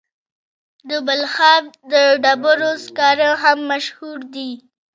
د 0.89 0.91
بلخاب 1.07 1.63
د 1.91 1.93
ډبرو 2.23 2.71
سکاره 2.85 3.29
هم 3.43 3.59
مشهور 3.71 4.17
دي. 4.35 4.51